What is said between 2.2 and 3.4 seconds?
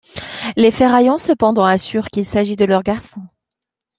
s'agit de leur garçon.